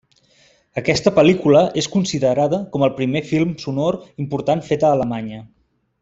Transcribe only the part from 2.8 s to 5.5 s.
el primer film sonor important fet a Alemanya.